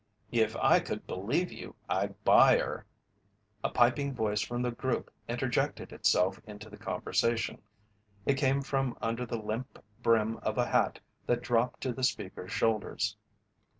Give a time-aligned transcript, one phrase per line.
[0.31, 2.87] "If I could believe you, I'd buy her."
[3.63, 7.61] A piping voice from the group interjected itself into the conversation.
[8.25, 12.51] It came from under the limp brim of a hat that dropped to the speaker's
[12.51, 13.15] shoulders.